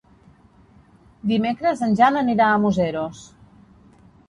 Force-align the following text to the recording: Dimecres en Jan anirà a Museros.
Dimecres 1.33 1.85
en 1.89 1.95
Jan 2.01 2.19
anirà 2.23 2.49
a 2.55 2.59
Museros. 2.65 3.23